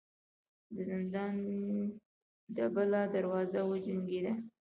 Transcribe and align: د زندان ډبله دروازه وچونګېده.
د 0.73 0.75
زندان 0.89 1.33
ډبله 2.55 3.01
دروازه 3.15 3.59
وچونګېده. 3.69 4.33